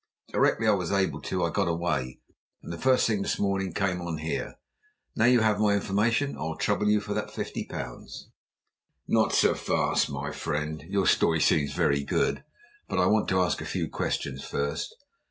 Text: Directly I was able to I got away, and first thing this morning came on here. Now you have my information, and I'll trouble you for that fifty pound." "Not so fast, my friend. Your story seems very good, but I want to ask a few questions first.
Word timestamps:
Directly 0.29 0.67
I 0.67 0.71
was 0.71 0.91
able 0.91 1.21
to 1.21 1.43
I 1.43 1.51
got 1.51 1.67
away, 1.67 2.21
and 2.63 2.81
first 2.81 3.05
thing 3.05 3.21
this 3.21 3.37
morning 3.37 3.71
came 3.71 4.01
on 4.01 4.17
here. 4.17 4.55
Now 5.15 5.25
you 5.25 5.41
have 5.41 5.59
my 5.59 5.75
information, 5.75 6.31
and 6.31 6.39
I'll 6.39 6.55
trouble 6.55 6.89
you 6.89 6.99
for 6.99 7.13
that 7.13 7.29
fifty 7.29 7.65
pound." 7.65 8.09
"Not 9.07 9.31
so 9.31 9.53
fast, 9.53 10.09
my 10.09 10.31
friend. 10.31 10.83
Your 10.87 11.05
story 11.05 11.39
seems 11.39 11.73
very 11.73 12.03
good, 12.03 12.43
but 12.89 12.97
I 12.97 13.05
want 13.05 13.27
to 13.29 13.41
ask 13.41 13.61
a 13.61 13.63
few 13.65 13.87
questions 13.91 14.43
first. 14.43 14.95